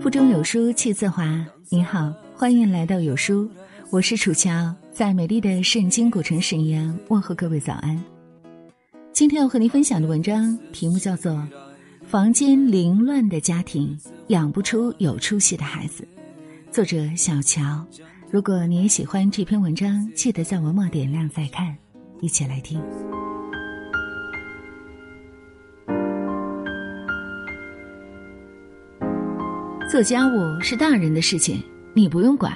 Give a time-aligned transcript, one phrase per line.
[0.00, 1.44] 腹中有书气自华。
[1.68, 3.50] 你好，欢迎来到有书，
[3.90, 8.02] 我是楚乔，在美丽的圣经古城沈阳问候各位早安。
[9.12, 11.32] 今天要和您分享的文章题目叫做
[12.06, 13.98] 《房间凌乱的家庭
[14.28, 16.02] 养不出有出息的孩子》，
[16.72, 17.84] 作者小乔。
[18.30, 21.76] 如果你也喜欢这篇文章，记得在文末点亮再看，
[22.20, 22.80] 一起来听。
[29.88, 31.62] 做家务是大人的事情，
[31.94, 32.52] 你不用管。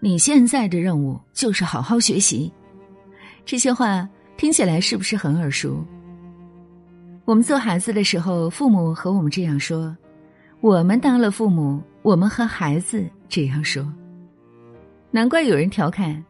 [0.00, 2.52] 你现在的任务就是好好学习。
[3.46, 4.06] 这些话
[4.36, 5.84] 听起来是不是很耳熟？
[7.24, 9.94] 我们做孩子的时候，父母和我们这样说；
[10.60, 13.86] 我们当了父母，我们和孩子这样说。
[15.12, 16.20] 难怪有人调侃：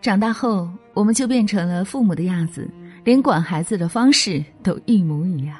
[0.00, 2.66] 长大后我们就变成了父母的样子，
[3.04, 5.54] 连管孩子的方式都一模一样。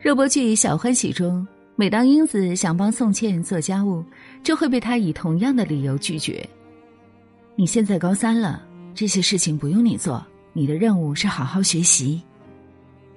[0.00, 1.46] 热播剧《小欢喜》中，
[1.80, 4.04] 每当英子想帮宋茜做家务，
[4.42, 6.44] 就会被她以同样的理由拒绝
[7.54, 12.20] ：“你现在高三了，这些事情不用你做，你的任务是好好学习。”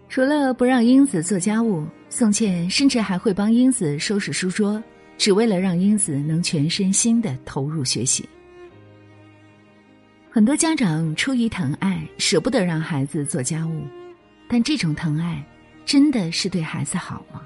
[0.09, 4.79] 除了不让英子做家务，宋茜甚至还会帮英子收拾书桌，
[5.17, 8.29] 只为了让英子能全身心的投入学习。
[10.29, 13.87] 很多家长出于疼爱，舍不得让孩子做家务，
[14.47, 15.43] 但这种疼爱
[15.83, 17.41] 真的是对孩子好吗？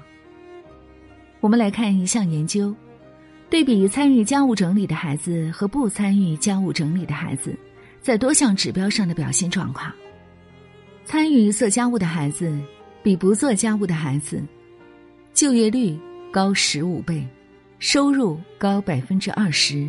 [1.46, 2.74] 我们来看一项研究，
[3.48, 7.56] 对比参与家务整理的孩子和不参与家务整理的孩子，
[8.00, 9.92] 在多项指标上的表现状况。
[11.04, 12.58] 参与做家务的孩子
[13.00, 14.42] 比不做家务的孩子，
[15.32, 15.96] 就业率
[16.32, 17.24] 高十五倍，
[17.78, 19.88] 收入高百分之二十，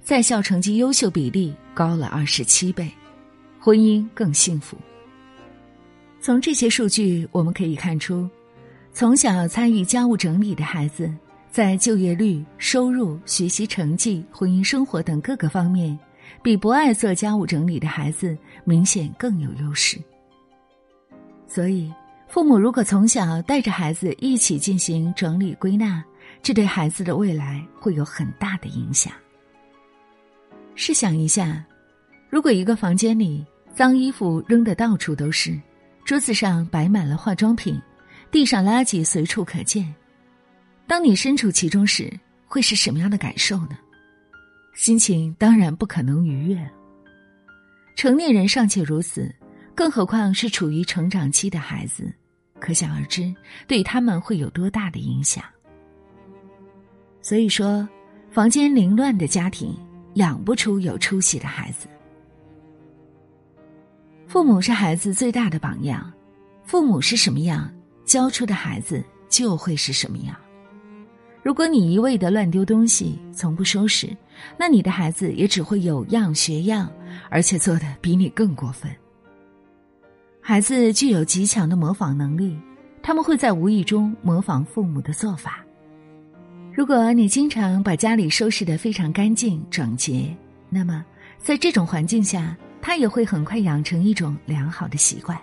[0.00, 2.90] 在校成绩优秀比例高了二十七倍，
[3.60, 4.74] 婚姻更幸福。
[6.18, 8.26] 从这些数据我们可以看出，
[8.94, 11.12] 从小参与家务整理的孩子，
[11.50, 15.98] 在就业率、收入、学习成绩、婚姻生活等各个方面，
[16.44, 19.98] 比不爱做家务整理的孩子明显更有优势。
[21.48, 21.92] 所以，
[22.28, 26.00] 父母如果从小带着孩子一起进行整理归纳，
[26.40, 29.12] 这对孩子的未来会有很大的影响。
[30.76, 31.64] 试想一下，
[32.30, 33.44] 如果一个房间里
[33.74, 35.60] 脏衣服扔得到处都是，
[36.04, 37.76] 桌子上摆满了化妆品，
[38.34, 39.94] 地上垃圾随处可见，
[40.88, 42.12] 当你身处其中时，
[42.48, 43.78] 会是什么样的感受呢？
[44.74, 46.68] 心情当然不可能愉悦。
[47.94, 49.32] 成年人尚且如此。
[49.72, 52.12] 更何况是处于成长期的孩子，
[52.58, 53.32] 可想而知，
[53.68, 55.44] 对他们会有多大的影响。
[57.22, 57.88] 所以说，
[58.32, 59.76] 房间凌乱的家庭
[60.14, 61.86] 养不出有出息的孩子。
[64.26, 66.12] 父母是孩子最大的榜样，
[66.64, 67.72] 父母是什么样，
[68.04, 70.36] 教出的孩子就会是什么样。
[71.42, 74.16] 如果你一味的乱丢东西，从不收拾，
[74.56, 76.90] 那你的孩子也只会有样学样，
[77.28, 78.90] 而且做的比你更过分。
[80.40, 82.56] 孩子具有极强的模仿能力，
[83.02, 85.64] 他们会在无意中模仿父母的做法。
[86.72, 90.34] 如果你经常把家里收拾得非常干净整洁，
[90.68, 91.04] 那么
[91.38, 95.38] 在这种环境下，他也会很快养成一种良好的习惯。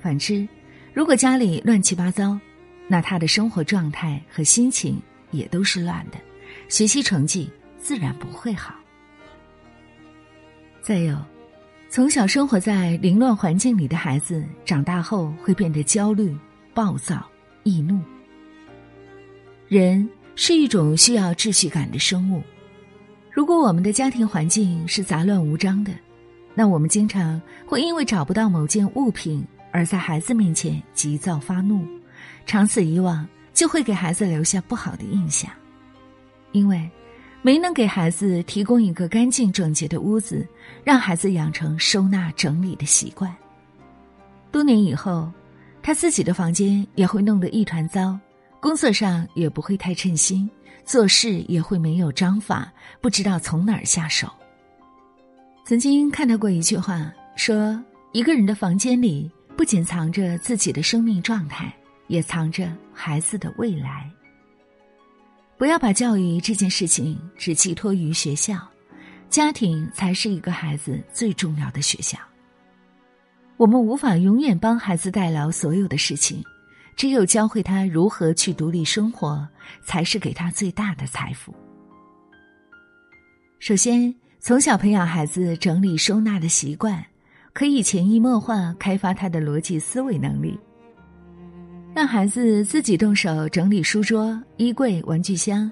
[0.00, 0.48] 反之，
[0.94, 2.38] 如果家里乱七八糟，
[2.86, 6.18] 那他的生活状态和心情也都是乱的，
[6.68, 8.74] 学习成绩自然不会好。
[10.82, 11.16] 再有。
[11.88, 16.34] 从小生活在凌乱环境里的孩子，长大后会变得焦虑、
[16.72, 17.22] 暴躁、
[17.64, 18.00] 易怒。
[19.68, 22.42] 人是一种需要秩序感的生物。
[23.30, 25.92] 如果我们的家庭环境是杂乱无章的，
[26.54, 31.84] 那我们经常会因为找不到某件物品而在孩子面前急躁发怒，
[32.46, 35.50] 长此以往就会给孩子留下不好的印象，
[36.52, 36.88] 因为。
[37.44, 40.46] 没能给孩子提供一个干净整洁的屋子，
[40.84, 43.34] 让孩子养成收纳整理的习惯。
[44.52, 45.28] 多年以后，
[45.82, 48.16] 他自己的房间也会弄得一团糟，
[48.60, 50.48] 工作上也不会太称心，
[50.84, 54.28] 做事也会没有章法，不知道从哪儿下手。
[55.66, 57.76] 曾经看到过一句话，说
[58.12, 61.72] 一个人的房间里不仅藏着自己的生命状态，
[62.08, 64.10] 也藏着孩子的未来。
[65.56, 68.58] 不要把教育这件事情只寄托于学校，
[69.28, 72.18] 家庭才是一个孩子最重要的学校。
[73.56, 76.42] 我们无法永远帮孩子代劳所有的事情，
[76.96, 79.46] 只有教会他如何去独立生活，
[79.84, 81.54] 才是给他最大的财富。
[83.60, 87.04] 首先，从小培养孩子整理收纳的习惯，
[87.52, 90.58] 可以潜移默化开发他的逻辑思维能力。
[91.94, 95.70] 让孩子自己动手整理书桌、衣柜、玩具箱，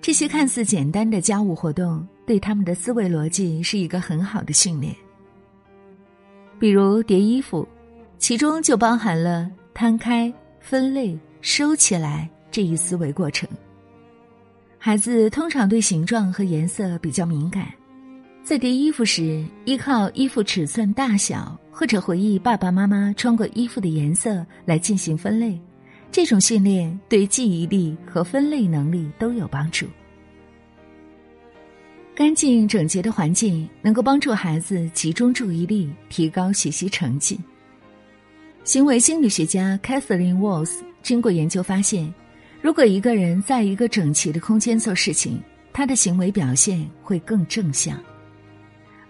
[0.00, 4.92] 这些看似简单的家务活动，对他们的思维逻辑是一个很好的训练。
[6.58, 7.66] 比如叠衣服，
[8.18, 13.48] 其中就包含了摊开、分类、收起来这一思维过程。
[14.78, 17.68] 孩子通常对形状和颜色比较敏感，
[18.44, 21.58] 在叠衣服时，依靠衣服尺寸大小。
[21.74, 25.58] 或者回忆爸爸妈妈穿过衣服的颜色来进行分类，
[26.12, 29.86] 这种训练对记忆力和分类能力都有帮助。
[32.14, 37.40] 干净整洁的环境能够帮助孩子集中注意力，提高学习成绩。
[38.64, 42.12] 行为心理学家 Catherine Walls 经过研究发现，
[42.60, 45.42] 如果一个人在一个整齐的空间做事情，
[45.72, 47.98] 他的行为表现会更正向。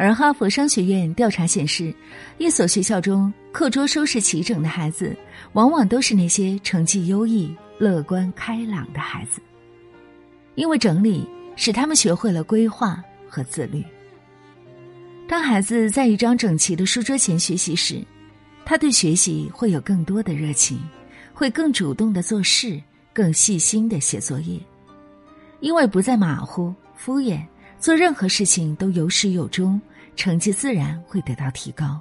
[0.03, 1.95] 而哈佛商学院调查显示，
[2.37, 5.17] 一所学校中课桌收拾齐整的孩子，
[5.53, 9.41] 往往都是那些成绩优异、乐观开朗的孩子，
[10.57, 13.81] 因为整理使他们学会了规划和自律。
[15.29, 18.03] 当孩子在一张整齐的书桌前学习时，
[18.65, 20.81] 他对学习会有更多的热情，
[21.33, 22.83] 会更主动的做事，
[23.13, 24.59] 更细心的写作业，
[25.61, 27.41] 因为不再马虎敷衍，
[27.79, 29.81] 做任何事情都有始有终。
[30.15, 32.01] 成绩自然会得到提高。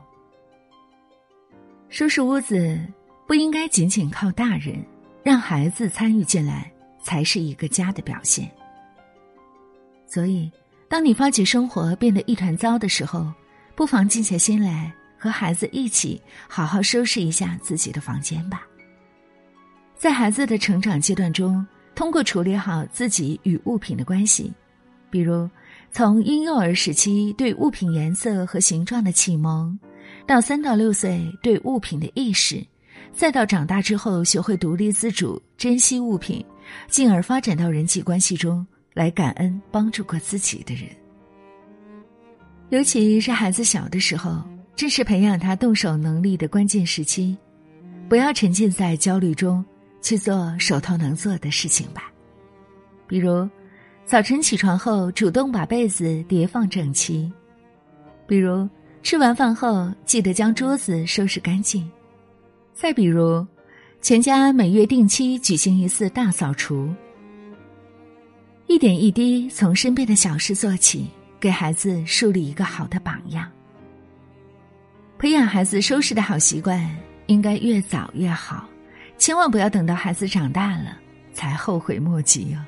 [1.89, 2.79] 收拾屋子
[3.27, 4.81] 不应该仅仅靠大人，
[5.23, 6.71] 让孩子参与进来
[7.01, 8.49] 才是一个家的表现。
[10.07, 10.51] 所以，
[10.87, 13.31] 当你发觉生活变得一团糟的时候，
[13.75, 18.65] 不妨静下心来，和孩子一起好好收拾一下自己的房间吧。
[19.95, 24.53] 在孩子的成长阶段中，通过处理好自己与物品的关系，
[25.09, 25.49] 比如。
[25.93, 29.77] 从婴幼儿时期对物品颜色和形状的启蒙，
[30.25, 32.65] 到三到六岁对物品的意识，
[33.11, 36.43] 再到长大之后学会独立自主、珍惜物品，
[36.87, 40.85] 进而发展到人际关系中来感恩帮助过自己的人。
[42.69, 44.41] 尤其是孩子小的时候，
[44.77, 47.37] 正是培养他动手能力的关键时期，
[48.07, 49.63] 不要沉浸在焦虑中，
[50.01, 52.09] 去做手头能做的事情吧，
[53.07, 53.47] 比如。
[54.11, 57.31] 早晨起床后，主动把被子叠放整齐；
[58.27, 58.67] 比如
[59.01, 61.89] 吃完饭后，记得将桌子收拾干净；
[62.73, 63.47] 再比如，
[64.01, 66.93] 全家每月定期举行一次大扫除。
[68.67, 71.07] 一点一滴从身边的小事做起，
[71.39, 73.49] 给孩子树立一个好的榜样。
[75.17, 76.85] 培养孩子收拾的好习惯，
[77.27, 78.67] 应该越早越好，
[79.17, 80.97] 千万不要等到孩子长大了
[81.31, 82.59] 才后悔莫及哦。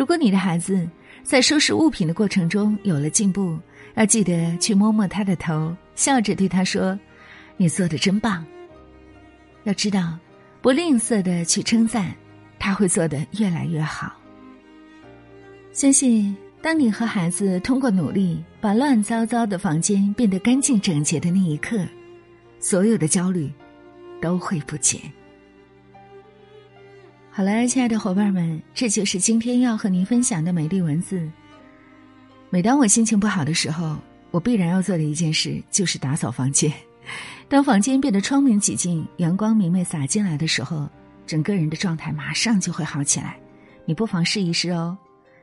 [0.00, 0.88] 如果你的孩子
[1.22, 3.58] 在收拾物品的过程中有了进步，
[3.96, 6.98] 要记得去摸摸他的头，笑着对他说
[7.58, 8.42] ：“你做的真棒。”
[9.64, 10.18] 要知道，
[10.62, 12.14] 不吝啬的去称赞，
[12.58, 14.18] 他会做得越来越好。
[15.74, 21.76] 相信，当你和孩子通过努力把乱糟糟的房间变得干净整洁的那一刻，
[22.58, 23.52] 所有的焦虑
[24.18, 24.98] 都会不减。
[27.40, 31.26] 好了，亲爱的伙伴们，这就是今天要和您分享的美丽文字。
[32.50, 33.96] 每当我心情不好的时候，
[34.30, 36.70] 我必然要做的一件事就是打扫房间。
[37.48, 40.86] 当房间变得窗明几净、阳光明媚洒进来的时候，
[41.26, 43.38] 整个人的状态马上就会好起来。
[43.86, 44.94] 你不妨试一试哦，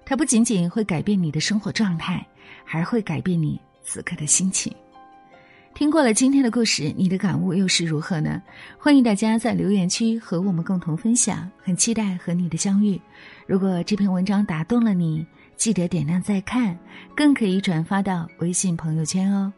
[0.06, 2.24] 它不仅仅会改变你的生活状态，
[2.64, 4.72] 还会改变你此刻的心情。
[5.78, 8.42] 听过了今天的故事，你的感悟又是如何呢？
[8.80, 13.00] 欢迎大家在留言区和我们共同分享，很期待和你的相遇。
[13.46, 15.24] 如果这篇文章打动了你，
[15.56, 16.76] 记得点亮再看，
[17.16, 19.54] 更可以转发到微信朋友圈哦。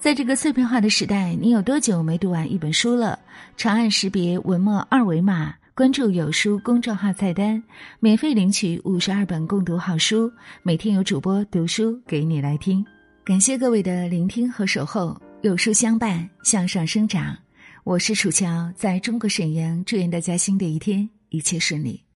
[0.00, 3.16] 在这个碎片化的时代，你有多久没读完一本书了？
[3.56, 7.62] 长按识别文末二维码，关注有书公众号菜单，
[8.00, 10.28] 免费领取五十二本共读好书，
[10.64, 12.84] 每天有主播读书给你来听。
[13.24, 15.16] 感谢各位的聆听和守候。
[15.40, 17.38] 有书相伴，向上生长。
[17.84, 22.02] 我是楚乔，在中国沈阳，祝愿大家新的一天一切顺利。